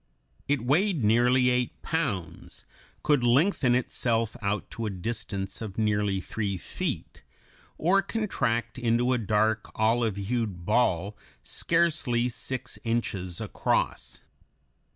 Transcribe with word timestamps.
It 0.47 0.65
weighed 0.65 1.03
nearly 1.03 1.51
eight 1.51 1.79
pounds, 1.83 2.65
could 3.03 3.23
lengthen 3.23 3.75
itself 3.75 4.35
out 4.41 4.67
to 4.71 4.87
a 4.87 4.89
distance 4.89 5.61
of 5.61 5.77
nearly 5.77 6.19
three 6.19 6.57
feet, 6.57 7.21
or 7.77 8.01
contract 8.01 8.79
into 8.79 9.13
a 9.13 9.19
dark, 9.19 9.69
olive 9.75 10.15
hued 10.15 10.65
ball, 10.65 11.15
scarcely 11.43 12.29
six 12.29 12.79
inches 12.83 13.39
across. 13.39 14.21